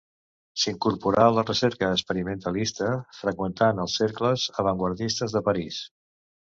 S'incorporà 0.61 1.19
a 1.25 1.33
la 1.39 1.43
recerca 1.49 1.91
experimentalista, 1.97 2.91
freqüentant 3.21 3.83
els 3.87 4.01
cercles 4.03 4.51
avantguardistes 4.65 5.39
de 5.39 5.49
París. 5.53 5.89